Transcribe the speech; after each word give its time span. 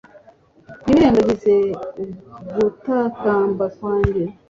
ntiwirengagize 0.83 1.53
ugutakamba 2.49 3.65
kwanjye 3.77 4.23